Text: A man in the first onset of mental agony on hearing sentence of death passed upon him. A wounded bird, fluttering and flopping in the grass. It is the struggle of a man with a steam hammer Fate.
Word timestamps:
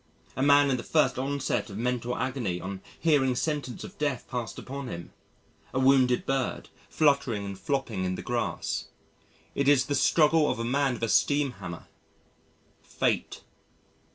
A 0.35 0.41
man 0.41 0.71
in 0.71 0.77
the 0.77 0.83
first 0.83 1.19
onset 1.19 1.69
of 1.69 1.77
mental 1.77 2.17
agony 2.17 2.59
on 2.59 2.81
hearing 2.99 3.35
sentence 3.35 3.83
of 3.83 3.99
death 3.99 4.27
passed 4.27 4.57
upon 4.57 4.87
him. 4.87 5.13
A 5.75 5.79
wounded 5.79 6.25
bird, 6.25 6.69
fluttering 6.89 7.45
and 7.45 7.55
flopping 7.59 8.03
in 8.03 8.15
the 8.15 8.23
grass. 8.23 8.85
It 9.53 9.67
is 9.67 9.85
the 9.85 9.93
struggle 9.93 10.49
of 10.49 10.57
a 10.57 10.63
man 10.65 10.93
with 10.95 11.03
a 11.03 11.07
steam 11.09 11.51
hammer 11.51 11.85
Fate. 12.81 13.43